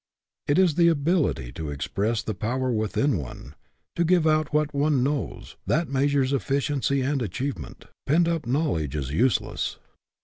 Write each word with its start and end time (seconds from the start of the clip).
It 0.47 0.57
is 0.57 0.73
the 0.73 0.87
ability 0.87 1.51
to 1.51 1.69
express 1.69 2.23
the 2.23 2.33
power 2.33 2.71
within 2.71 3.19
one, 3.19 3.53
to 3.95 4.03
give 4.03 4.25
out 4.25 4.51
what 4.51 4.73
one 4.73 5.03
knows, 5.03 5.57
that 5.67 5.89
measures 5.89 6.33
efficiency 6.33 7.01
and 7.01 7.21
achievement. 7.21 7.85
Pent 8.07 8.27
up 8.27 8.47
knowledge 8.47 8.95
is 8.95 9.11
useless. 9.11 9.77